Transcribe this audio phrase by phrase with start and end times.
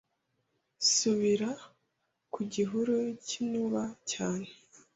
[0.91, 1.51] Subira
[2.33, 2.95] ku gihuru
[3.27, 4.49] cyinuba cyane